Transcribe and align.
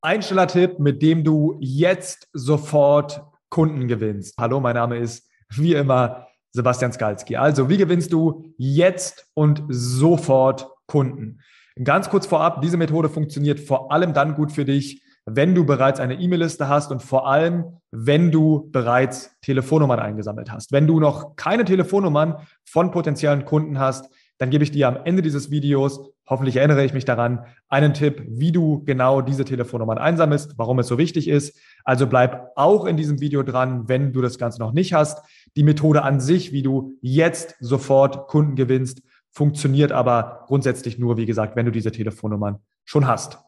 Einstellertipp, 0.00 0.78
mit 0.78 1.02
dem 1.02 1.24
du 1.24 1.56
jetzt 1.60 2.28
sofort 2.32 3.22
Kunden 3.48 3.88
gewinnst. 3.88 4.34
Hallo, 4.38 4.60
mein 4.60 4.76
Name 4.76 4.96
ist 4.98 5.28
wie 5.50 5.74
immer 5.74 6.26
Sebastian 6.52 6.92
Skalski. 6.92 7.36
Also, 7.36 7.68
wie 7.68 7.76
gewinnst 7.76 8.12
du 8.12 8.54
jetzt 8.58 9.26
und 9.34 9.62
sofort 9.68 10.68
Kunden? 10.86 11.40
Ganz 11.82 12.10
kurz 12.10 12.26
vorab, 12.26 12.60
diese 12.62 12.76
Methode 12.76 13.08
funktioniert 13.08 13.60
vor 13.60 13.92
allem 13.92 14.12
dann 14.12 14.34
gut 14.34 14.52
für 14.52 14.64
dich, 14.64 15.02
wenn 15.26 15.54
du 15.54 15.64
bereits 15.66 16.00
eine 16.00 16.14
E-Mail-Liste 16.14 16.68
hast 16.68 16.90
und 16.90 17.02
vor 17.02 17.28
allem, 17.28 17.80
wenn 17.90 18.30
du 18.30 18.70
bereits 18.70 19.36
Telefonnummern 19.42 19.98
eingesammelt 19.98 20.50
hast. 20.50 20.72
Wenn 20.72 20.86
du 20.86 21.00
noch 21.00 21.36
keine 21.36 21.64
Telefonnummern 21.64 22.36
von 22.64 22.90
potenziellen 22.90 23.44
Kunden 23.44 23.78
hast, 23.78 24.08
dann 24.38 24.50
gebe 24.50 24.64
ich 24.64 24.70
dir 24.70 24.88
am 24.88 24.98
Ende 25.04 25.20
dieses 25.20 25.50
Videos, 25.50 26.00
hoffentlich 26.26 26.56
erinnere 26.56 26.84
ich 26.84 26.94
mich 26.94 27.04
daran, 27.04 27.44
einen 27.68 27.92
Tipp, 27.92 28.22
wie 28.28 28.52
du 28.52 28.84
genau 28.84 29.20
diese 29.20 29.44
Telefonnummern 29.44 29.98
einsammelst, 29.98 30.54
warum 30.56 30.78
es 30.78 30.86
so 30.86 30.96
wichtig 30.96 31.28
ist. 31.28 31.58
Also 31.84 32.06
bleib 32.06 32.52
auch 32.54 32.84
in 32.84 32.96
diesem 32.96 33.20
Video 33.20 33.42
dran, 33.42 33.88
wenn 33.88 34.12
du 34.12 34.22
das 34.22 34.38
Ganze 34.38 34.60
noch 34.60 34.72
nicht 34.72 34.94
hast. 34.94 35.22
Die 35.56 35.64
Methode 35.64 36.02
an 36.02 36.20
sich, 36.20 36.52
wie 36.52 36.62
du 36.62 36.96
jetzt 37.00 37.56
sofort 37.60 38.28
Kunden 38.28 38.54
gewinnst, 38.54 39.02
funktioniert 39.30 39.92
aber 39.92 40.44
grundsätzlich 40.46 40.98
nur, 40.98 41.16
wie 41.16 41.26
gesagt, 41.26 41.56
wenn 41.56 41.66
du 41.66 41.72
diese 41.72 41.92
Telefonnummern 41.92 42.58
schon 42.84 43.06
hast. 43.06 43.38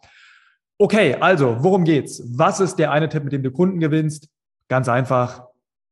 Okay, 0.79 1.17
also, 1.20 1.59
worum 1.61 1.84
geht's? 1.84 2.23
Was 2.27 2.59
ist 2.59 2.77
der 2.77 2.91
eine 2.91 3.09
Tipp, 3.09 3.25
mit 3.25 3.33
dem 3.33 3.43
du 3.43 3.51
Kunden 3.51 3.81
gewinnst? 3.81 4.29
Ganz 4.69 4.89
einfach, 4.89 5.45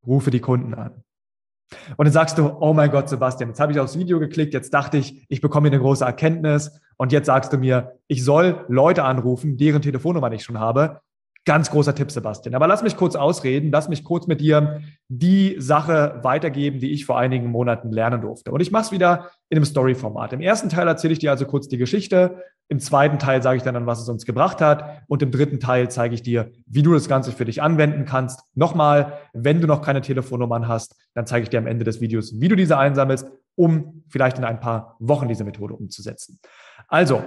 rufe 0.07 0.31
die 0.31 0.41
Kunden 0.41 0.75
an. 0.75 1.05
Und 1.97 2.07
dann 2.07 2.13
sagst 2.13 2.39
du, 2.39 2.57
oh 2.61 2.73
mein 2.73 2.91
Gott, 2.91 3.09
Sebastian, 3.09 3.51
jetzt 3.51 3.61
habe 3.61 3.73
ich 3.73 3.81
aufs 3.81 3.99
Video 3.99 4.19
geklickt, 4.19 4.55
jetzt 4.55 4.73
dachte 4.73 4.97
ich, 4.97 5.25
ich 5.29 5.41
bekomme 5.41 5.69
eine 5.69 5.79
große 5.79 6.05
Erkenntnis 6.05 6.81
und 6.97 7.13
jetzt 7.13 7.27
sagst 7.27 7.53
du 7.53 7.59
mir, 7.59 7.99
ich 8.07 8.25
soll 8.25 8.65
Leute 8.69 9.05
anrufen, 9.05 9.57
deren 9.57 9.83
Telefonnummer 9.83 10.33
ich 10.33 10.45
schon 10.45 10.59
habe. 10.59 11.01
Ganz 11.49 11.71
großer 11.71 11.95
Tipp, 11.95 12.11
Sebastian. 12.11 12.55
Aber 12.55 12.67
lass 12.67 12.83
mich 12.83 12.95
kurz 12.95 13.17
ausreden, 13.17 13.71
lass 13.73 13.89
mich 13.89 14.05
kurz 14.05 14.27
mit 14.27 14.43
dir 14.43 14.83
die 15.09 15.57
Sache 15.59 16.21
weitergeben, 16.23 16.79
die 16.79 16.93
ich 16.93 17.07
vor 17.07 17.19
einigen 17.19 17.47
Monaten 17.47 17.91
lernen 17.91 18.21
durfte. 18.21 18.53
Und 18.53 18.61
ich 18.61 18.71
mache 18.71 18.83
es 18.83 18.93
wieder 18.93 19.31
in 19.49 19.57
einem 19.57 19.65
Story-Format. 19.65 20.35
Im 20.35 20.43
ersten 20.43 20.69
Teil 20.69 20.87
erzähle 20.87 21.15
ich 21.15 21.21
dir 21.21 21.31
also 21.31 21.47
kurz 21.47 21.67
die 21.67 21.79
Geschichte. 21.79 22.45
Im 22.69 22.81
zweiten 22.81 23.19
Teil 23.19 23.43
sage 23.43 23.57
ich 23.57 23.63
dann, 23.63 23.87
was 23.87 23.99
es 23.99 24.11
uns 24.11 24.27
gebracht 24.27 24.61
hat. 24.61 25.01
Und 25.07 25.23
im 25.23 25.31
dritten 25.31 25.59
Teil 25.59 25.91
zeige 25.91 26.15
ich 26.15 26.23
dir, 26.23 26.51
wie 26.67 26.83
du 26.83 26.93
das 26.93 27.09
Ganze 27.09 27.33
für 27.33 27.47
dich 27.47 27.63
anwenden 27.63 28.05
kannst. 28.05 28.43
Nochmal, 28.55 29.15
wenn 29.33 29.63
du 29.63 29.67
noch 29.67 29.81
keine 29.81 30.03
Telefonnummern 30.03 30.69
hast, 30.69 30.97
dann 31.15 31.25
zeige 31.25 31.45
ich 31.45 31.49
dir 31.49 31.61
am 31.61 31.67
Ende 31.67 31.87
des 31.87 32.03
Videos, 32.03 32.39
wie 32.39 32.49
du 32.49 32.57
diese 32.57 32.77
einsammelst, 32.77 33.27
um 33.59 34.05
vielleicht 34.09 34.39
in 34.39 34.45
ein 34.45 34.61
paar 34.61 34.97
Wochen 35.01 35.29
diese 35.29 35.45
Methode 35.45 35.75
umzusetzen. 35.75 36.39
Also, 36.87 37.23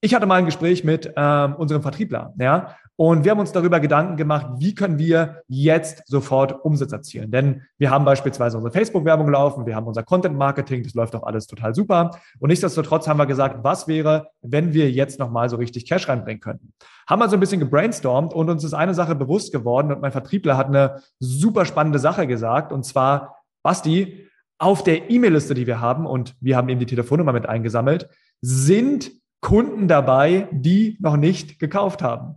ich 0.00 0.14
hatte 0.14 0.26
mal 0.26 0.36
ein 0.36 0.46
Gespräch 0.46 0.82
mit 0.82 1.12
ähm, 1.16 1.54
unserem 1.54 1.82
Vertriebler, 1.82 2.32
ja, 2.38 2.76
und 2.96 3.24
wir 3.24 3.32
haben 3.32 3.40
uns 3.40 3.50
darüber 3.50 3.80
Gedanken 3.80 4.16
gemacht, 4.16 4.46
wie 4.58 4.72
können 4.72 4.98
wir 4.98 5.42
jetzt 5.48 6.06
sofort 6.06 6.64
Umsatz 6.64 6.92
erzielen. 6.92 7.32
Denn 7.32 7.62
wir 7.76 7.90
haben 7.90 8.04
beispielsweise 8.04 8.56
unsere 8.56 8.72
Facebook-Werbung 8.72 9.28
laufen, 9.28 9.66
wir 9.66 9.74
haben 9.74 9.88
unser 9.88 10.04
Content-Marketing, 10.04 10.84
das 10.84 10.94
läuft 10.94 11.16
auch 11.16 11.24
alles 11.24 11.48
total 11.48 11.74
super. 11.74 12.12
Und 12.38 12.50
nichtsdestotrotz 12.50 13.08
haben 13.08 13.16
wir 13.16 13.26
gesagt, 13.26 13.64
was 13.64 13.88
wäre, 13.88 14.28
wenn 14.42 14.74
wir 14.74 14.92
jetzt 14.92 15.18
nochmal 15.18 15.48
so 15.48 15.56
richtig 15.56 15.88
Cash 15.88 16.08
reinbringen 16.08 16.40
könnten. 16.40 16.72
Haben 17.08 17.22
also 17.22 17.36
ein 17.36 17.40
bisschen 17.40 17.58
gebrainstormt 17.58 18.32
und 18.32 18.48
uns 18.48 18.62
ist 18.62 18.74
eine 18.74 18.94
Sache 18.94 19.16
bewusst 19.16 19.52
geworden 19.52 19.90
und 19.90 20.00
mein 20.00 20.12
Vertriebler 20.12 20.56
hat 20.56 20.68
eine 20.68 21.02
super 21.18 21.64
spannende 21.64 21.98
Sache 21.98 22.28
gesagt 22.28 22.72
und 22.72 22.84
zwar, 22.84 23.38
Basti, 23.64 24.23
auf 24.58 24.84
der 24.84 25.10
E-Mail-Liste, 25.10 25.54
die 25.54 25.66
wir 25.66 25.80
haben, 25.80 26.06
und 26.06 26.34
wir 26.40 26.56
haben 26.56 26.68
eben 26.68 26.80
die 26.80 26.86
Telefonnummer 26.86 27.32
mit 27.32 27.46
eingesammelt, 27.46 28.08
sind 28.40 29.10
Kunden 29.40 29.88
dabei, 29.88 30.48
die 30.52 30.96
noch 31.00 31.16
nicht 31.16 31.58
gekauft 31.58 32.02
haben. 32.02 32.36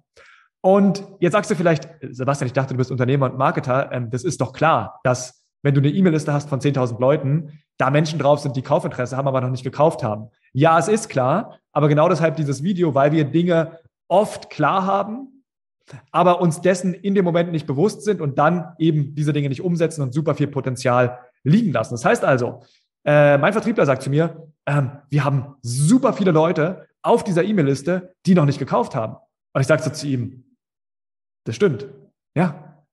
Und 0.62 1.06
jetzt 1.20 1.34
sagst 1.34 1.50
du 1.52 1.56
vielleicht, 1.56 1.88
Sebastian, 2.02 2.48
ich 2.48 2.54
dachte, 2.54 2.74
du 2.74 2.78
bist 2.78 2.92
Unternehmer 2.92 3.32
und 3.32 3.38
Marketer. 3.38 3.92
Ähm, 3.92 4.10
das 4.10 4.24
ist 4.24 4.42
doch 4.42 4.52
klar, 4.52 5.00
dass 5.04 5.44
wenn 5.64 5.74
du 5.74 5.82
eine 5.82 5.90
E-Mail-Liste 5.90 6.34
hast 6.34 6.50
von 6.50 6.60
10.000 6.60 7.00
Leuten, 7.00 7.60
da 7.78 7.90
Menschen 7.90 8.20
drauf 8.20 8.40
sind, 8.40 8.56
die 8.56 8.62
Kaufinteresse 8.62 9.16
haben, 9.16 9.28
aber 9.28 9.42
noch 9.42 9.50
nicht 9.50 9.64
gekauft 9.64 10.04
haben. 10.04 10.30
Ja, 10.54 10.78
es 10.80 10.88
ist 10.88 11.10
klar, 11.10 11.60
aber 11.72 11.88
genau 11.88 12.10
deshalb 12.10 12.36
dieses 12.36 12.64
Video, 12.64 12.96
weil 12.96 13.12
wir 13.12 13.24
Dinge 13.24 13.80
oft 14.08 14.50
klar 14.50 14.86
haben, 14.86 15.44
aber 16.12 16.42
uns 16.42 16.62
dessen 16.62 16.94
in 16.94 17.16
dem 17.16 17.24
Moment 17.24 17.52
nicht 17.52 17.68
bewusst 17.68 18.04
sind 18.04 18.20
und 18.22 18.38
dann 18.38 18.74
eben 18.78 19.16
diese 19.16 19.34
Dinge 19.34 19.50
nicht 19.50 19.62
umsetzen 19.62 20.02
und 20.02 20.14
super 20.14 20.36
viel 20.36 20.48
Potenzial 20.48 21.20
liegen 21.48 21.72
lassen. 21.72 21.94
Das 21.94 22.06
heißt 22.06 22.24
also, 22.24 22.64
äh, 23.06 23.38
mein 23.38 23.54
Vertriebler 23.54 23.86
sagt 23.86 24.04
zu 24.04 24.10
mir, 24.10 24.52
ähm, 24.66 24.92
wir 25.10 25.24
haben 25.24 25.56
super 25.62 26.14
viele 26.14 26.32
Leute 26.32 26.88
auf 27.02 27.24
dieser 27.24 27.44
E-Mail-Liste, 27.44 28.16
die 28.26 28.36
noch 28.36 28.46
nicht 28.46 28.60
gekauft 28.60 28.96
haben. 28.96 29.16
Und 29.54 29.62
ich 29.62 29.68
sage 29.68 29.82
so 29.82 29.90
zu 29.90 30.08
ihm, 30.08 30.58
das 31.46 31.56
stimmt. 31.56 31.88
Ja. 32.36 32.84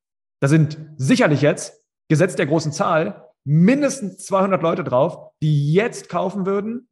Da 0.41 0.49
sind 0.49 0.79
sicherlich 0.97 1.43
jetzt, 1.43 1.85
gesetzt 2.09 2.39
der 2.39 2.47
großen 2.47 2.73
Zahl, 2.73 3.31
mindestens 3.45 4.25
200 4.27 4.63
Leute 4.63 4.85
drauf, 4.85 5.33
die 5.43 5.73
jetzt 5.73 6.09
kaufen 6.09 6.47
würden, 6.47 6.89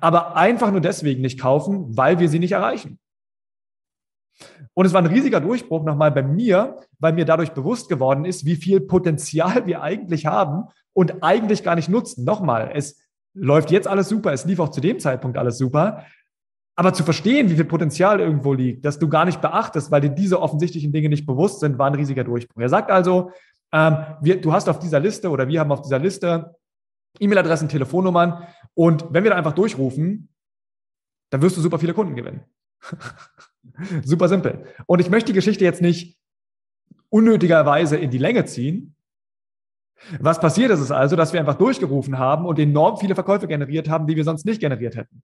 aber 0.00 0.36
einfach 0.36 0.70
nur 0.70 0.80
deswegen 0.80 1.22
nicht 1.22 1.40
kaufen, 1.40 1.96
weil 1.96 2.18
wir 2.18 2.28
sie 2.28 2.38
nicht 2.38 2.52
erreichen. 2.52 2.98
Und 4.74 4.86
es 4.86 4.92
war 4.92 5.02
ein 5.02 5.06
riesiger 5.06 5.40
Durchbruch 5.40 5.84
nochmal 5.84 6.12
bei 6.12 6.22
mir, 6.22 6.76
weil 6.98 7.12
mir 7.12 7.24
dadurch 7.24 7.52
bewusst 7.52 7.88
geworden 7.88 8.24
ist, 8.24 8.44
wie 8.44 8.56
viel 8.56 8.80
Potenzial 8.80 9.66
wir 9.66 9.82
eigentlich 9.82 10.26
haben 10.26 10.64
und 10.92 11.22
eigentlich 11.22 11.62
gar 11.62 11.74
nicht 11.74 11.88
nutzen. 11.88 12.24
Nochmal, 12.24 12.70
es 12.74 13.00
läuft 13.34 13.70
jetzt 13.70 13.88
alles 13.88 14.08
super, 14.08 14.32
es 14.32 14.44
lief 14.44 14.58
auch 14.60 14.70
zu 14.70 14.80
dem 14.80 14.98
Zeitpunkt 14.98 15.36
alles 15.36 15.58
super, 15.58 16.04
aber 16.76 16.92
zu 16.92 17.02
verstehen, 17.02 17.50
wie 17.50 17.56
viel 17.56 17.64
Potenzial 17.64 18.20
irgendwo 18.20 18.52
liegt, 18.52 18.84
dass 18.84 18.98
du 19.00 19.08
gar 19.08 19.24
nicht 19.24 19.40
beachtest, 19.40 19.90
weil 19.90 20.00
dir 20.00 20.10
diese 20.10 20.40
offensichtlichen 20.40 20.92
Dinge 20.92 21.08
nicht 21.08 21.26
bewusst 21.26 21.60
sind, 21.60 21.76
war 21.76 21.88
ein 21.88 21.94
riesiger 21.94 22.22
Durchbruch. 22.22 22.62
Er 22.62 22.68
sagt 22.68 22.90
also, 22.90 23.32
ähm, 23.72 23.96
wir, 24.20 24.40
du 24.40 24.52
hast 24.52 24.68
auf 24.68 24.78
dieser 24.78 25.00
Liste 25.00 25.30
oder 25.30 25.48
wir 25.48 25.58
haben 25.60 25.72
auf 25.72 25.82
dieser 25.82 25.98
Liste 25.98 26.54
E-Mail-Adressen, 27.18 27.68
Telefonnummern 27.68 28.46
und 28.74 29.06
wenn 29.10 29.24
wir 29.24 29.32
da 29.32 29.36
einfach 29.36 29.54
durchrufen, 29.54 30.28
dann 31.30 31.42
wirst 31.42 31.56
du 31.56 31.60
super 31.60 31.78
viele 31.78 31.94
Kunden 31.94 32.14
gewinnen. 32.14 32.44
super 34.04 34.28
simpel. 34.28 34.64
Und 34.86 35.00
ich 35.00 35.10
möchte 35.10 35.32
die 35.32 35.36
Geschichte 35.36 35.64
jetzt 35.64 35.82
nicht 35.82 36.18
unnötigerweise 37.10 37.96
in 37.96 38.10
die 38.10 38.18
Länge 38.18 38.44
ziehen. 38.44 38.94
Was 40.20 40.40
passiert 40.40 40.70
ist 40.70 40.80
es 40.80 40.90
also, 40.90 41.16
dass 41.16 41.32
wir 41.32 41.40
einfach 41.40 41.56
durchgerufen 41.56 42.18
haben 42.18 42.46
und 42.46 42.58
enorm 42.58 42.98
viele 42.98 43.14
Verkäufe 43.14 43.48
generiert 43.48 43.88
haben, 43.88 44.06
die 44.06 44.16
wir 44.16 44.24
sonst 44.24 44.44
nicht 44.44 44.60
generiert 44.60 44.96
hätten. 44.96 45.22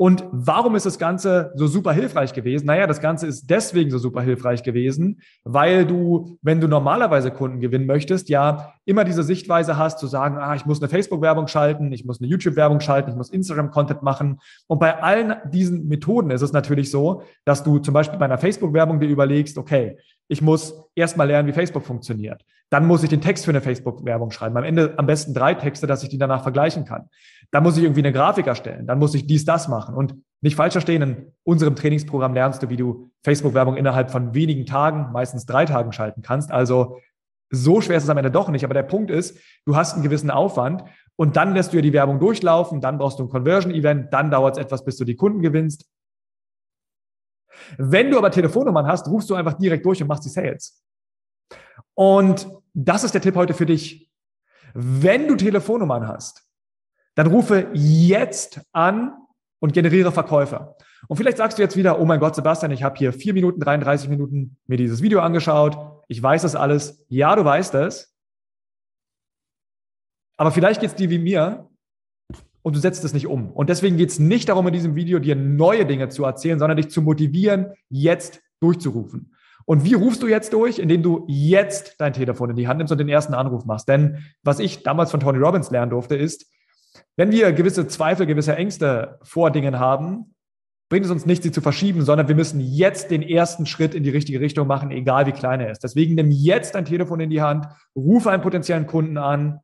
Und 0.00 0.24
warum 0.32 0.76
ist 0.76 0.86
das 0.86 0.98
Ganze 0.98 1.52
so 1.56 1.66
super 1.66 1.92
hilfreich 1.92 2.32
gewesen? 2.32 2.64
Naja, 2.64 2.86
das 2.86 3.02
Ganze 3.02 3.26
ist 3.26 3.50
deswegen 3.50 3.90
so 3.90 3.98
super 3.98 4.22
hilfreich 4.22 4.62
gewesen, 4.62 5.20
weil 5.44 5.84
du, 5.84 6.38
wenn 6.40 6.58
du 6.58 6.68
normalerweise 6.68 7.30
Kunden 7.30 7.60
gewinnen 7.60 7.84
möchtest, 7.84 8.30
ja 8.30 8.72
immer 8.86 9.04
diese 9.04 9.22
Sichtweise 9.22 9.76
hast, 9.76 9.98
zu 9.98 10.06
sagen, 10.06 10.38
ah, 10.38 10.54
ich 10.54 10.64
muss 10.64 10.80
eine 10.80 10.88
Facebook-Werbung 10.88 11.48
schalten, 11.48 11.92
ich 11.92 12.06
muss 12.06 12.18
eine 12.18 12.30
YouTube-Werbung 12.30 12.80
schalten, 12.80 13.10
ich 13.10 13.16
muss 13.16 13.28
Instagram-Content 13.28 14.02
machen. 14.02 14.40
Und 14.68 14.78
bei 14.78 15.02
allen 15.02 15.34
diesen 15.52 15.86
Methoden 15.86 16.30
ist 16.30 16.40
es 16.40 16.54
natürlich 16.54 16.90
so, 16.90 17.24
dass 17.44 17.62
du 17.62 17.78
zum 17.78 17.92
Beispiel 17.92 18.18
bei 18.18 18.24
einer 18.24 18.38
Facebook-Werbung 18.38 19.00
dir 19.00 19.08
überlegst, 19.10 19.58
okay, 19.58 19.98
ich 20.28 20.40
muss 20.40 20.82
erstmal 20.94 21.26
lernen, 21.26 21.46
wie 21.46 21.52
Facebook 21.52 21.84
funktioniert. 21.84 22.42
Dann 22.70 22.86
muss 22.86 23.02
ich 23.02 23.10
den 23.10 23.20
Text 23.20 23.44
für 23.44 23.50
eine 23.50 23.60
Facebook-Werbung 23.60 24.30
schreiben. 24.30 24.56
Am 24.56 24.64
Ende 24.64 24.94
am 24.96 25.06
besten 25.06 25.34
drei 25.34 25.54
Texte, 25.54 25.86
dass 25.86 26.02
ich 26.04 26.08
die 26.08 26.18
danach 26.18 26.42
vergleichen 26.42 26.84
kann. 26.84 27.08
Dann 27.50 27.64
muss 27.64 27.76
ich 27.76 27.82
irgendwie 27.82 28.00
eine 28.00 28.12
Grafik 28.12 28.46
erstellen. 28.46 28.86
Dann 28.86 29.00
muss 29.00 29.14
ich 29.14 29.26
dies, 29.26 29.44
das 29.44 29.66
machen. 29.66 29.96
Und 29.96 30.14
nicht 30.40 30.54
falsch 30.54 30.72
verstehen, 30.72 31.02
in 31.02 31.32
unserem 31.42 31.74
Trainingsprogramm 31.74 32.32
lernst 32.32 32.62
du, 32.62 32.70
wie 32.70 32.76
du 32.76 33.10
Facebook-Werbung 33.24 33.76
innerhalb 33.76 34.10
von 34.10 34.34
wenigen 34.34 34.66
Tagen, 34.66 35.10
meistens 35.12 35.46
drei 35.46 35.66
Tagen 35.66 35.92
schalten 35.92 36.22
kannst. 36.22 36.52
Also 36.52 36.98
so 37.50 37.80
schwer 37.80 37.96
ist 37.96 38.04
es 38.04 38.08
am 38.08 38.16
Ende 38.16 38.30
doch 38.30 38.48
nicht. 38.48 38.64
Aber 38.64 38.74
der 38.74 38.84
Punkt 38.84 39.10
ist, 39.10 39.36
du 39.66 39.74
hast 39.74 39.94
einen 39.94 40.04
gewissen 40.04 40.30
Aufwand 40.30 40.84
und 41.16 41.36
dann 41.36 41.54
lässt 41.54 41.72
du 41.72 41.76
ja 41.76 41.82
die 41.82 41.92
Werbung 41.92 42.20
durchlaufen. 42.20 42.80
Dann 42.80 42.98
brauchst 42.98 43.18
du 43.18 43.24
ein 43.24 43.28
Conversion-Event. 43.28 44.12
Dann 44.12 44.30
dauert 44.30 44.56
es 44.56 44.64
etwas, 44.64 44.84
bis 44.84 44.96
du 44.96 45.04
die 45.04 45.16
Kunden 45.16 45.42
gewinnst. 45.42 45.86
Wenn 47.76 48.10
du 48.10 48.18
aber 48.18 48.30
Telefonnummern 48.30 48.86
hast, 48.86 49.08
rufst 49.08 49.28
du 49.28 49.34
einfach 49.34 49.54
direkt 49.54 49.84
durch 49.84 50.00
und 50.00 50.08
machst 50.08 50.24
die 50.24 50.28
Sales. 50.28 50.80
Und 51.94 52.48
das 52.74 53.04
ist 53.04 53.14
der 53.14 53.20
Tipp 53.20 53.36
heute 53.36 53.54
für 53.54 53.66
dich. 53.66 54.10
Wenn 54.74 55.28
du 55.28 55.36
Telefonnummern 55.36 56.06
hast, 56.06 56.44
dann 57.14 57.26
rufe 57.26 57.68
jetzt 57.74 58.60
an 58.72 59.12
und 59.58 59.72
generiere 59.72 60.12
Verkäufe. 60.12 60.76
Und 61.08 61.16
vielleicht 61.16 61.38
sagst 61.38 61.58
du 61.58 61.62
jetzt 61.62 61.76
wieder, 61.76 62.00
oh 62.00 62.04
mein 62.04 62.20
Gott, 62.20 62.34
Sebastian, 62.34 62.72
ich 62.72 62.82
habe 62.82 62.96
hier 62.96 63.12
vier 63.12 63.34
Minuten, 63.34 63.60
33 63.60 64.08
Minuten 64.08 64.56
mir 64.66 64.76
dieses 64.76 65.02
Video 65.02 65.20
angeschaut. 65.20 65.76
Ich 66.08 66.22
weiß 66.22 66.42
das 66.42 66.54
alles. 66.54 67.04
Ja, 67.08 67.34
du 67.36 67.44
weißt 67.44 67.74
es. 67.74 68.14
Aber 70.36 70.50
vielleicht 70.52 70.80
geht 70.80 70.90
es 70.90 70.96
dir 70.96 71.10
wie 71.10 71.18
mir 71.18 71.68
und 72.62 72.76
du 72.76 72.80
setzt 72.80 73.04
es 73.04 73.12
nicht 73.12 73.26
um. 73.26 73.50
Und 73.52 73.68
deswegen 73.68 73.96
geht 73.96 74.10
es 74.10 74.18
nicht 74.18 74.48
darum, 74.48 74.66
in 74.66 74.72
diesem 74.72 74.94
Video 74.94 75.18
dir 75.18 75.36
neue 75.36 75.84
Dinge 75.84 76.08
zu 76.08 76.24
erzählen, 76.24 76.58
sondern 76.58 76.76
dich 76.76 76.90
zu 76.90 77.02
motivieren, 77.02 77.74
jetzt 77.88 78.40
durchzurufen. 78.60 79.34
Und 79.70 79.84
wie 79.84 79.94
rufst 79.94 80.20
du 80.20 80.26
jetzt 80.26 80.52
durch? 80.52 80.80
Indem 80.80 81.04
du 81.04 81.24
jetzt 81.28 81.94
dein 82.00 82.12
Telefon 82.12 82.50
in 82.50 82.56
die 82.56 82.66
Hand 82.66 82.78
nimmst 82.78 82.90
und 82.90 82.98
den 82.98 83.08
ersten 83.08 83.34
Anruf 83.34 83.66
machst. 83.66 83.88
Denn 83.88 84.18
was 84.42 84.58
ich 84.58 84.82
damals 84.82 85.12
von 85.12 85.20
Tony 85.20 85.38
Robbins 85.38 85.70
lernen 85.70 85.92
durfte, 85.92 86.16
ist, 86.16 86.50
wenn 87.16 87.30
wir 87.30 87.52
gewisse 87.52 87.86
Zweifel, 87.86 88.26
gewisse 88.26 88.56
Ängste 88.56 89.20
vor 89.22 89.52
Dingen 89.52 89.78
haben, 89.78 90.34
bringt 90.88 91.04
es 91.04 91.12
uns 91.12 91.24
nicht, 91.24 91.44
sie 91.44 91.52
zu 91.52 91.60
verschieben, 91.60 92.02
sondern 92.02 92.26
wir 92.26 92.34
müssen 92.34 92.58
jetzt 92.58 93.12
den 93.12 93.22
ersten 93.22 93.64
Schritt 93.64 93.94
in 93.94 94.02
die 94.02 94.10
richtige 94.10 94.40
Richtung 94.40 94.66
machen, 94.66 94.90
egal 94.90 95.26
wie 95.26 95.32
klein 95.32 95.60
er 95.60 95.70
ist. 95.70 95.84
Deswegen 95.84 96.16
nimm 96.16 96.32
jetzt 96.32 96.74
dein 96.74 96.84
Telefon 96.84 97.20
in 97.20 97.30
die 97.30 97.40
Hand, 97.40 97.68
rufe 97.94 98.28
einen 98.32 98.42
potenziellen 98.42 98.88
Kunden 98.88 99.18
an 99.18 99.60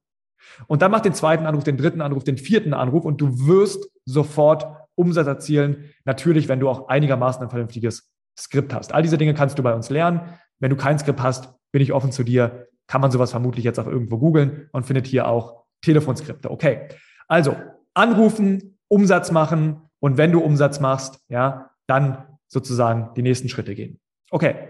und 0.68 0.82
dann 0.82 0.92
mach 0.92 1.00
den 1.00 1.14
zweiten 1.14 1.46
Anruf, 1.46 1.64
den 1.64 1.78
dritten 1.78 2.00
Anruf, 2.00 2.22
den 2.22 2.38
vierten 2.38 2.74
Anruf 2.74 3.04
und 3.04 3.20
du 3.20 3.48
wirst 3.48 3.90
sofort 4.04 4.68
Umsatz 4.94 5.26
erzielen. 5.26 5.90
Natürlich, 6.04 6.46
wenn 6.46 6.60
du 6.60 6.68
auch 6.68 6.86
einigermaßen 6.86 7.42
ein 7.42 7.50
vernünftiges 7.50 8.12
Skript 8.38 8.74
hast. 8.74 8.92
All 8.92 9.02
diese 9.02 9.18
Dinge 9.18 9.34
kannst 9.34 9.58
du 9.58 9.62
bei 9.62 9.74
uns 9.74 9.90
lernen. 9.90 10.20
Wenn 10.58 10.70
du 10.70 10.76
kein 10.76 10.98
Skript 10.98 11.20
hast, 11.20 11.54
bin 11.72 11.82
ich 11.82 11.92
offen 11.92 12.12
zu 12.12 12.22
dir. 12.22 12.68
Kann 12.86 13.00
man 13.00 13.10
sowas 13.10 13.30
vermutlich 13.30 13.64
jetzt 13.64 13.78
auch 13.78 13.86
irgendwo 13.86 14.18
googeln 14.18 14.68
und 14.72 14.86
findet 14.86 15.06
hier 15.06 15.26
auch 15.26 15.64
Telefonskripte. 15.82 16.50
Okay. 16.50 16.88
Also, 17.28 17.56
anrufen, 17.94 18.78
Umsatz 18.88 19.32
machen, 19.32 19.86
und 20.00 20.18
wenn 20.18 20.32
du 20.32 20.40
Umsatz 20.40 20.80
machst, 20.80 21.20
ja, 21.28 21.70
dann 21.86 22.24
sozusagen 22.48 23.10
die 23.16 23.22
nächsten 23.22 23.48
Schritte 23.48 23.74
gehen. 23.74 23.98
Okay. 24.30 24.68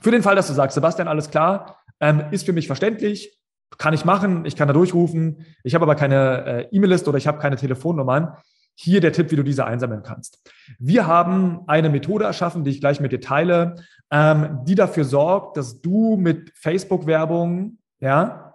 Für 0.00 0.10
den 0.10 0.22
Fall, 0.22 0.36
dass 0.36 0.48
du 0.48 0.52
sagst, 0.52 0.74
Sebastian, 0.74 1.08
alles 1.08 1.30
klar, 1.30 1.78
ähm, 2.00 2.24
ist 2.30 2.46
für 2.46 2.52
mich 2.52 2.66
verständlich, 2.66 3.38
kann 3.78 3.94
ich 3.94 4.04
machen, 4.04 4.44
ich 4.44 4.56
kann 4.56 4.68
da 4.68 4.74
durchrufen, 4.74 5.46
ich 5.62 5.74
habe 5.74 5.84
aber 5.84 5.94
keine 5.94 6.44
äh, 6.44 6.76
E-Mail-Liste 6.76 7.08
oder 7.08 7.18
ich 7.18 7.26
habe 7.26 7.38
keine 7.38 7.56
Telefonnummern. 7.56 8.36
Hier 8.82 9.02
der 9.02 9.12
Tipp, 9.12 9.30
wie 9.30 9.36
du 9.36 9.42
diese 9.42 9.66
einsammeln 9.66 10.02
kannst. 10.02 10.40
Wir 10.78 11.06
haben 11.06 11.64
eine 11.66 11.90
Methode 11.90 12.24
erschaffen, 12.24 12.64
die 12.64 12.70
ich 12.70 12.80
gleich 12.80 12.98
mit 12.98 13.12
dir 13.12 13.20
teile, 13.20 13.74
ähm, 14.10 14.60
die 14.64 14.74
dafür 14.74 15.04
sorgt, 15.04 15.58
dass 15.58 15.82
du 15.82 16.16
mit 16.16 16.50
Facebook-Werbung 16.54 17.76
ja, 17.98 18.54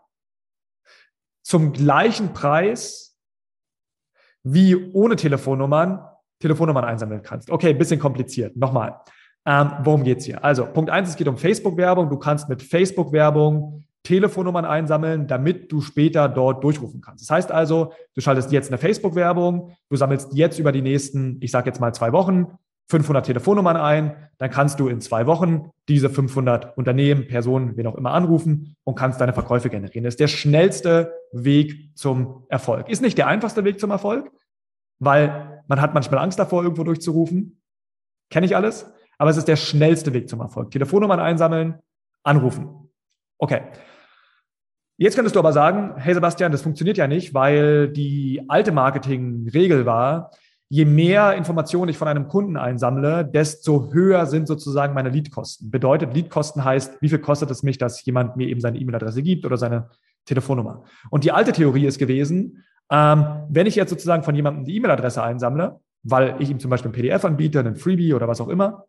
zum 1.43 1.73
gleichen 1.73 2.33
Preis 2.33 3.19
wie 4.41 4.75
ohne 4.93 5.15
Telefonnummern 5.15 6.03
Telefonnummern 6.39 6.83
einsammeln 6.83 7.21
kannst. 7.21 7.51
Okay, 7.51 7.73
bisschen 7.73 7.99
kompliziert. 7.99 8.57
Nochmal. 8.57 8.99
Ähm, 9.45 9.73
worum 9.83 10.03
geht's 10.03 10.25
hier? 10.25 10.43
Also, 10.43 10.65
Punkt 10.65 10.89
eins: 10.89 11.09
es 11.09 11.15
geht 11.15 11.27
um 11.27 11.37
Facebook-Werbung. 11.37 12.09
Du 12.09 12.17
kannst 12.17 12.49
mit 12.49 12.63
Facebook-Werbung 12.63 13.85
Telefonnummern 14.05 14.63
einsammeln, 14.63 15.27
damit 15.27 15.71
du 15.71 15.81
später 15.81 16.29
dort 16.29 16.63
durchrufen 16.63 17.01
kannst. 17.01 17.23
Das 17.23 17.29
heißt 17.29 17.51
also, 17.51 17.91
du 18.13 18.21
schaltest 18.21 18.51
jetzt 18.51 18.69
eine 18.69 18.77
Facebook-Werbung, 18.77 19.75
du 19.89 19.95
sammelst 19.97 20.33
jetzt 20.33 20.59
über 20.59 20.71
die 20.71 20.81
nächsten, 20.81 21.37
ich 21.41 21.51
sage 21.51 21.67
jetzt 21.67 21.81
mal 21.81 21.93
zwei 21.93 22.13
Wochen, 22.13 22.47
500 22.89 23.25
Telefonnummern 23.25 23.77
ein, 23.77 24.29
dann 24.37 24.51
kannst 24.51 24.79
du 24.79 24.87
in 24.87 25.01
zwei 25.01 25.25
Wochen 25.25 25.71
diese 25.89 26.09
500 26.09 26.77
Unternehmen, 26.77 27.27
Personen, 27.27 27.75
wen 27.77 27.87
auch 27.87 27.95
immer 27.95 28.11
anrufen 28.11 28.75
und 28.83 28.95
kannst 28.95 29.19
deine 29.19 29.33
Verkäufe 29.33 29.69
generieren. 29.69 30.03
Das 30.03 30.13
ist 30.13 30.19
der 30.19 30.27
schnellste 30.27 31.13
Weg 31.31 31.97
zum 31.97 32.45
Erfolg. 32.47 32.89
Ist 32.89 33.01
nicht 33.01 33.17
der 33.17 33.27
einfachste 33.27 33.63
Weg 33.63 33.79
zum 33.79 33.89
Erfolg, 33.89 34.31
weil 34.99 35.63
man 35.67 35.81
hat 35.81 35.95
manchmal 35.95 36.19
Angst 36.19 36.37
davor, 36.37 36.63
irgendwo 36.63 36.83
durchzurufen. 36.83 37.59
Kenne 38.29 38.45
ich 38.45 38.55
alles. 38.55 38.91
Aber 39.17 39.29
es 39.29 39.37
ist 39.37 39.47
der 39.47 39.55
schnellste 39.55 40.13
Weg 40.13 40.29
zum 40.29 40.41
Erfolg. 40.41 40.71
Telefonnummern 40.71 41.19
einsammeln, 41.19 41.79
anrufen. 42.23 42.89
Okay. 43.37 43.61
Jetzt 44.97 45.15
könntest 45.15 45.35
du 45.35 45.39
aber 45.39 45.51
sagen, 45.51 45.93
hey 45.97 46.13
Sebastian, 46.13 46.53
das 46.53 46.61
funktioniert 46.61 46.97
ja 46.97 47.07
nicht, 47.07 47.33
weil 47.33 47.89
die 47.89 48.43
alte 48.47 48.71
Marketingregel 48.71 49.85
war, 49.85 50.31
je 50.69 50.85
mehr 50.85 51.33
Informationen 51.33 51.89
ich 51.89 51.97
von 51.97 52.07
einem 52.07 52.29
Kunden 52.29 52.55
einsammle, 52.55 53.25
desto 53.25 53.91
höher 53.91 54.25
sind 54.25 54.47
sozusagen 54.47 54.93
meine 54.93 55.09
Leadkosten. 55.09 55.69
Bedeutet, 55.69 56.13
Leadkosten 56.13 56.63
heißt, 56.63 57.01
wie 57.01 57.09
viel 57.09 57.19
kostet 57.19 57.51
es 57.51 57.61
mich, 57.61 57.77
dass 57.77 58.05
jemand 58.05 58.37
mir 58.37 58.47
eben 58.47 58.61
seine 58.61 58.79
E-Mail-Adresse 58.79 59.21
gibt 59.21 59.45
oder 59.45 59.57
seine 59.57 59.89
Telefonnummer. 60.23 60.83
Und 61.09 61.25
die 61.25 61.31
alte 61.33 61.51
Theorie 61.51 61.85
ist 61.85 61.99
gewesen, 61.99 62.63
ähm, 62.89 63.25
wenn 63.49 63.67
ich 63.67 63.75
jetzt 63.75 63.89
sozusagen 63.89 64.23
von 64.23 64.33
jemandem 64.33 64.63
die 64.63 64.77
E-Mail-Adresse 64.77 65.21
einsammle, 65.21 65.79
weil 66.03 66.35
ich 66.39 66.49
ihm 66.49 66.59
zum 66.59 66.69
Beispiel 66.69 66.91
ein 66.91 66.93
PDF 66.93 67.25
anbiete, 67.25 67.59
einen 67.59 67.75
Freebie 67.75 68.13
oder 68.13 68.29
was 68.29 68.39
auch 68.39 68.47
immer, 68.47 68.85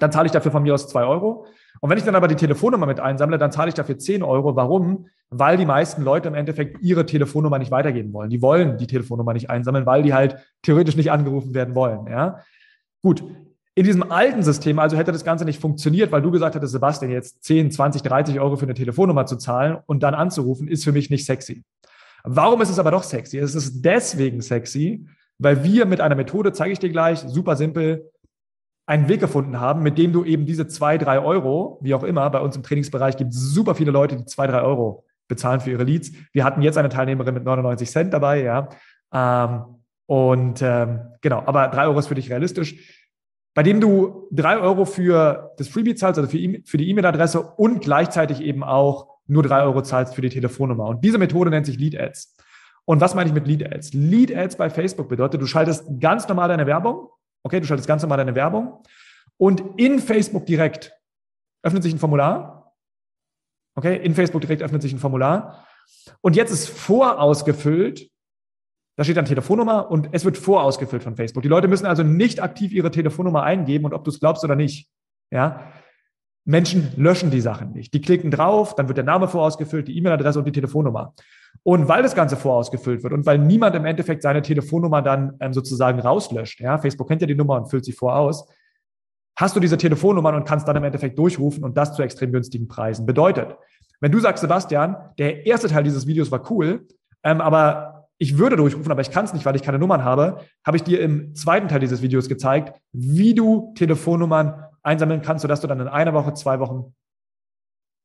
dann 0.00 0.10
zahle 0.10 0.26
ich 0.26 0.32
dafür 0.32 0.50
von 0.50 0.62
mir 0.62 0.74
aus 0.74 0.88
zwei 0.88 1.04
Euro. 1.04 1.46
Und 1.80 1.90
wenn 1.90 1.98
ich 1.98 2.04
dann 2.04 2.14
aber 2.14 2.28
die 2.28 2.36
Telefonnummer 2.36 2.86
mit 2.86 3.00
einsammle, 3.00 3.38
dann 3.38 3.50
zahle 3.50 3.68
ich 3.68 3.74
dafür 3.74 3.98
zehn 3.98 4.22
Euro. 4.22 4.54
Warum? 4.56 5.06
Weil 5.30 5.56
die 5.56 5.66
meisten 5.66 6.02
Leute 6.02 6.28
im 6.28 6.34
Endeffekt 6.34 6.80
ihre 6.80 7.06
Telefonnummer 7.06 7.58
nicht 7.58 7.70
weitergeben 7.70 8.12
wollen. 8.12 8.30
Die 8.30 8.42
wollen 8.42 8.78
die 8.78 8.86
Telefonnummer 8.86 9.32
nicht 9.32 9.50
einsammeln, 9.50 9.86
weil 9.86 10.02
die 10.02 10.14
halt 10.14 10.36
theoretisch 10.62 10.96
nicht 10.96 11.10
angerufen 11.10 11.54
werden 11.54 11.74
wollen. 11.74 12.06
Ja? 12.06 12.40
Gut. 13.02 13.24
In 13.74 13.84
diesem 13.84 14.10
alten 14.10 14.42
System, 14.42 14.78
also 14.78 14.98
hätte 14.98 15.12
das 15.12 15.24
Ganze 15.24 15.46
nicht 15.46 15.58
funktioniert, 15.58 16.12
weil 16.12 16.20
du 16.20 16.30
gesagt 16.30 16.54
hättest, 16.54 16.72
Sebastian, 16.72 17.10
jetzt 17.10 17.42
10, 17.42 17.70
20, 17.70 18.02
30 18.02 18.38
Euro 18.38 18.56
für 18.56 18.66
eine 18.66 18.74
Telefonnummer 18.74 19.24
zu 19.24 19.36
zahlen 19.36 19.78
und 19.86 20.02
dann 20.02 20.14
anzurufen, 20.14 20.68
ist 20.68 20.84
für 20.84 20.92
mich 20.92 21.08
nicht 21.08 21.24
sexy. 21.24 21.64
Warum 22.22 22.60
ist 22.60 22.68
es 22.68 22.78
aber 22.78 22.90
doch 22.90 23.02
sexy? 23.02 23.38
Es 23.38 23.54
ist 23.54 23.82
deswegen 23.82 24.42
sexy, 24.42 25.06
weil 25.38 25.64
wir 25.64 25.86
mit 25.86 26.02
einer 26.02 26.14
Methode, 26.14 26.52
zeige 26.52 26.72
ich 26.72 26.78
dir 26.78 26.90
gleich, 26.90 27.20
super 27.20 27.56
simpel, 27.56 28.11
einen 28.86 29.08
Weg 29.08 29.20
gefunden 29.20 29.60
haben, 29.60 29.82
mit 29.82 29.96
dem 29.98 30.12
du 30.12 30.24
eben 30.24 30.44
diese 30.44 30.66
zwei, 30.66 30.98
drei 30.98 31.20
Euro, 31.20 31.78
wie 31.82 31.94
auch 31.94 32.02
immer, 32.02 32.28
bei 32.30 32.40
uns 32.40 32.56
im 32.56 32.62
Trainingsbereich 32.62 33.16
gibt 33.16 33.32
es 33.32 33.40
super 33.40 33.74
viele 33.74 33.90
Leute, 33.90 34.16
die 34.16 34.24
zwei, 34.24 34.46
drei 34.46 34.62
Euro 34.62 35.04
bezahlen 35.28 35.60
für 35.60 35.70
ihre 35.70 35.84
Leads. 35.84 36.12
Wir 36.32 36.44
hatten 36.44 36.62
jetzt 36.62 36.76
eine 36.76 36.88
Teilnehmerin 36.88 37.34
mit 37.34 37.44
99 37.44 37.90
Cent 37.90 38.12
dabei, 38.12 38.42
ja. 38.42 38.68
Ähm, 39.12 39.64
und 40.06 40.60
ähm, 40.62 41.00
genau, 41.20 41.42
aber 41.46 41.68
drei 41.68 41.86
Euro 41.86 41.98
ist 41.98 42.08
für 42.08 42.14
dich 42.14 42.30
realistisch. 42.30 42.76
Bei 43.54 43.62
dem 43.62 43.80
du 43.80 44.28
drei 44.30 44.58
Euro 44.58 44.84
für 44.84 45.52
das 45.58 45.68
Freebie 45.68 45.94
zahlst, 45.94 46.18
also 46.18 46.30
für, 46.30 46.38
e 46.38 46.62
für 46.64 46.76
die 46.76 46.88
E-Mail-Adresse 46.90 47.40
und 47.40 47.82
gleichzeitig 47.82 48.40
eben 48.40 48.64
auch 48.64 49.08
nur 49.26 49.42
drei 49.42 49.62
Euro 49.62 49.82
zahlst 49.82 50.14
für 50.14 50.22
die 50.22 50.28
Telefonnummer. 50.28 50.86
Und 50.86 51.04
diese 51.04 51.18
Methode 51.18 51.50
nennt 51.50 51.66
sich 51.66 51.78
Lead 51.78 51.98
Ads. 51.98 52.36
Und 52.84 53.00
was 53.00 53.14
meine 53.14 53.28
ich 53.28 53.34
mit 53.34 53.46
Lead 53.46 53.64
Ads? 53.64 53.92
Lead 53.92 54.34
Ads 54.34 54.56
bei 54.56 54.70
Facebook 54.70 55.08
bedeutet, 55.08 55.40
du 55.40 55.46
schaltest 55.46 55.86
ganz 56.00 56.26
normal 56.28 56.48
deine 56.48 56.66
Werbung 56.66 57.08
Okay, 57.44 57.60
du 57.60 57.66
schaltest 57.66 57.88
ganz 57.88 58.02
normal 58.02 58.18
deine 58.18 58.34
Werbung 58.34 58.82
und 59.36 59.62
in 59.76 59.98
Facebook 59.98 60.46
direkt 60.46 60.92
öffnet 61.62 61.82
sich 61.82 61.92
ein 61.92 61.98
Formular. 61.98 62.74
Okay, 63.74 63.96
in 63.96 64.14
Facebook 64.14 64.40
direkt 64.40 64.62
öffnet 64.62 64.82
sich 64.82 64.92
ein 64.92 64.98
Formular. 64.98 65.66
Und 66.20 66.36
jetzt 66.36 66.52
ist 66.52 66.68
vorausgefüllt, 66.68 68.10
da 68.96 69.04
steht 69.04 69.16
dann 69.16 69.24
Telefonnummer 69.24 69.90
und 69.90 70.10
es 70.12 70.24
wird 70.24 70.36
vorausgefüllt 70.36 71.02
von 71.02 71.16
Facebook. 71.16 71.42
Die 71.42 71.48
Leute 71.48 71.68
müssen 71.68 71.86
also 71.86 72.02
nicht 72.02 72.42
aktiv 72.42 72.72
ihre 72.72 72.90
Telefonnummer 72.90 73.42
eingeben 73.42 73.86
und 73.86 73.94
ob 73.94 74.04
du 74.04 74.10
es 74.10 74.20
glaubst 74.20 74.44
oder 74.44 74.54
nicht. 74.54 74.90
Ja, 75.30 75.72
Menschen 76.44 76.92
löschen 76.96 77.30
die 77.30 77.40
Sachen 77.40 77.72
nicht. 77.72 77.94
Die 77.94 78.00
klicken 78.00 78.30
drauf, 78.30 78.74
dann 78.74 78.88
wird 78.88 78.98
der 78.98 79.04
Name 79.04 79.28
vorausgefüllt, 79.28 79.88
die 79.88 79.96
E-Mail-Adresse 79.96 80.38
und 80.40 80.44
die 80.44 80.52
Telefonnummer. 80.52 81.14
Und 81.64 81.88
weil 81.88 82.02
das 82.02 82.14
Ganze 82.14 82.36
vorausgefüllt 82.36 83.04
wird 83.04 83.12
und 83.12 83.24
weil 83.24 83.38
niemand 83.38 83.76
im 83.76 83.84
Endeffekt 83.84 84.22
seine 84.22 84.42
Telefonnummer 84.42 85.00
dann 85.00 85.36
ähm, 85.40 85.52
sozusagen 85.52 86.00
rauslöscht, 86.00 86.60
ja, 86.60 86.78
Facebook 86.78 87.08
kennt 87.08 87.20
ja 87.20 87.26
die 87.26 87.36
Nummer 87.36 87.56
und 87.56 87.70
füllt 87.70 87.84
sie 87.84 87.92
voraus, 87.92 88.48
hast 89.36 89.54
du 89.54 89.60
diese 89.60 89.78
Telefonnummern 89.78 90.34
und 90.34 90.44
kannst 90.44 90.66
dann 90.66 90.76
im 90.76 90.84
Endeffekt 90.84 91.18
durchrufen 91.18 91.64
und 91.64 91.76
das 91.76 91.94
zu 91.94 92.02
extrem 92.02 92.32
günstigen 92.32 92.66
Preisen. 92.66 93.06
Bedeutet, 93.06 93.56
wenn 94.00 94.10
du 94.10 94.18
sagst, 94.18 94.40
Sebastian, 94.40 94.96
der 95.18 95.46
erste 95.46 95.68
Teil 95.68 95.84
dieses 95.84 96.06
Videos 96.06 96.32
war 96.32 96.50
cool, 96.50 96.86
ähm, 97.22 97.40
aber 97.40 98.08
ich 98.18 98.38
würde 98.38 98.56
durchrufen, 98.56 98.90
aber 98.90 99.00
ich 99.00 99.10
kann 99.10 99.24
es 99.24 99.32
nicht, 99.32 99.44
weil 99.44 99.56
ich 99.56 99.62
keine 99.62 99.78
Nummern 99.78 100.04
habe, 100.04 100.40
habe 100.64 100.76
ich 100.76 100.82
dir 100.82 101.00
im 101.00 101.34
zweiten 101.34 101.68
Teil 101.68 101.80
dieses 101.80 102.02
Videos 102.02 102.28
gezeigt, 102.28 102.76
wie 102.92 103.34
du 103.34 103.72
Telefonnummern 103.76 104.64
einsammeln 104.82 105.22
kannst, 105.22 105.42
sodass 105.42 105.60
du 105.60 105.66
dann 105.66 105.80
in 105.80 105.88
einer 105.88 106.14
Woche, 106.14 106.34
zwei 106.34 106.60
Wochen 106.60 106.94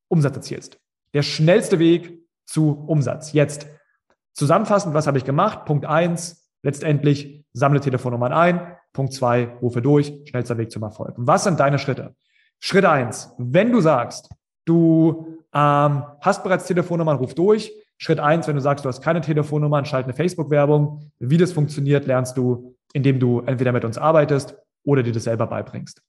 Umsatz 0.10 0.36
erzielst. 0.36 0.80
Der 1.14 1.24
schnellste 1.24 1.80
Weg 1.80 2.20
zu 2.48 2.72
Umsatz. 2.88 3.34
Jetzt 3.34 3.68
zusammenfassend, 4.34 4.96
was 4.96 5.06
habe 5.06 5.18
ich 5.20 5.26
gemacht? 5.26 5.66
Punkt 5.66 5.86
eins, 5.86 6.50
letztendlich 6.64 7.46
sammle 7.54 7.80
Telefonnummern 7.80 8.34
ein. 8.34 8.76
Punkt 8.94 9.14
zwei, 9.14 9.58
rufe 9.62 9.82
durch, 9.82 10.14
schnellster 10.26 10.58
Weg 10.58 10.72
zum 10.72 10.82
Erfolg. 10.82 11.14
Was 11.18 11.44
sind 11.44 11.60
deine 11.60 11.78
Schritte? 11.78 12.16
Schritt 12.60 12.86
eins, 12.86 13.32
wenn 13.38 13.72
du 13.72 13.82
sagst, 13.82 14.30
du 14.66 15.38
ähm, 15.54 16.04
hast 16.22 16.44
bereits 16.44 16.66
Telefonnummern, 16.66 17.18
ruf 17.18 17.36
durch. 17.36 17.72
Schritt 18.00 18.20
eins, 18.20 18.48
wenn 18.48 18.56
du 18.56 18.62
sagst, 18.62 18.86
du 18.86 18.90
hast 18.90 19.02
keine 19.02 19.22
Telefonnummern, 19.22 19.86
schalt 19.86 20.06
eine 20.06 20.14
Facebook-Werbung. 20.14 21.12
Wie 21.20 21.38
das 21.38 21.52
funktioniert, 21.52 22.06
lernst 22.06 22.38
du, 22.38 22.76
indem 22.94 23.20
du 23.20 23.42
entweder 23.42 23.72
mit 23.72 23.86
uns 23.86 23.98
arbeitest 23.98 24.56
oder 24.84 25.04
dir 25.04 25.14
das 25.14 25.24
selber 25.24 25.48
beibringst. 25.48 26.02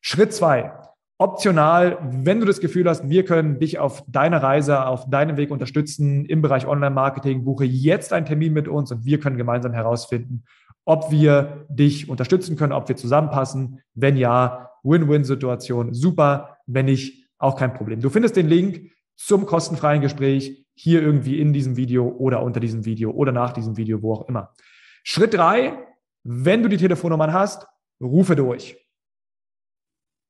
Schritt 0.00 0.32
zwei. 0.32 0.72
Optional, 1.20 1.98
wenn 2.00 2.38
du 2.38 2.46
das 2.46 2.60
Gefühl 2.60 2.88
hast, 2.88 3.08
wir 3.08 3.24
können 3.24 3.58
dich 3.58 3.80
auf 3.80 4.04
deiner 4.06 4.40
Reise, 4.40 4.86
auf 4.86 5.10
deinem 5.10 5.36
Weg 5.36 5.50
unterstützen 5.50 6.24
im 6.24 6.42
Bereich 6.42 6.64
Online-Marketing, 6.64 7.44
buche 7.44 7.64
jetzt 7.64 8.12
einen 8.12 8.24
Termin 8.24 8.52
mit 8.52 8.68
uns 8.68 8.92
und 8.92 9.04
wir 9.04 9.18
können 9.18 9.36
gemeinsam 9.36 9.72
herausfinden, 9.72 10.44
ob 10.84 11.10
wir 11.10 11.66
dich 11.68 12.08
unterstützen 12.08 12.56
können, 12.56 12.72
ob 12.72 12.88
wir 12.88 12.94
zusammenpassen. 12.94 13.80
Wenn 13.94 14.16
ja, 14.16 14.70
Win-Win-Situation, 14.84 15.92
super. 15.92 16.56
Wenn 16.66 16.86
nicht, 16.86 17.28
auch 17.38 17.56
kein 17.56 17.74
Problem. 17.74 18.00
Du 18.00 18.10
findest 18.10 18.36
den 18.36 18.46
Link 18.46 18.92
zum 19.16 19.44
kostenfreien 19.44 20.00
Gespräch 20.00 20.64
hier 20.74 21.02
irgendwie 21.02 21.40
in 21.40 21.52
diesem 21.52 21.76
Video 21.76 22.08
oder 22.08 22.44
unter 22.44 22.60
diesem 22.60 22.84
Video 22.84 23.10
oder 23.10 23.32
nach 23.32 23.52
diesem 23.52 23.76
Video, 23.76 24.02
wo 24.02 24.14
auch 24.14 24.28
immer. 24.28 24.54
Schritt 25.02 25.34
drei, 25.34 25.84
wenn 26.22 26.62
du 26.62 26.68
die 26.68 26.76
Telefonnummern 26.76 27.32
hast, 27.32 27.66
rufe 28.00 28.36
durch. 28.36 28.76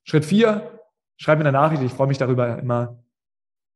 Schritt 0.04 0.24
vier, 0.24 0.77
schreib 1.18 1.38
mir 1.38 1.44
eine 1.44 1.52
Nachricht, 1.52 1.82
ich 1.82 1.92
freue 1.92 2.06
mich 2.06 2.18
darüber 2.18 2.58
immer 2.58 3.02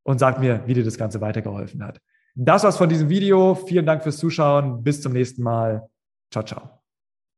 und 0.05 0.19
sag 0.19 0.41
mir, 0.41 0.63
wie 0.67 0.75
dir 0.75 0.85
das 0.85 0.97
Ganze 0.97 1.21
weitergeholfen 1.21 1.85
hat. 1.85 2.01
Das 2.35 2.65
war's 2.65 2.79
von 2.79 2.89
diesem 2.89 3.11
Video. 3.11 3.55
Vielen 3.55 3.85
Dank 3.85 4.03
fürs 4.03 4.17
Zuschauen. 4.17 4.83
Bis 4.83 5.03
zum 5.03 5.13
nächsten 5.13 5.43
Mal. 5.43 5.89
Ciao, 6.31 6.45
ciao. 6.45 6.82